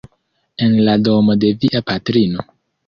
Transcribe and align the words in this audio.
En 0.67 0.79
la 0.89 0.97
domo 1.09 1.37
de 1.45 1.55
via 1.67 1.85
patrino? 1.93 2.51